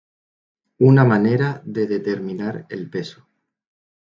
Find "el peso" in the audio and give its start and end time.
2.71-3.27